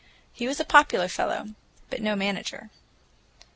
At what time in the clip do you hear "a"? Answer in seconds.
0.59-0.65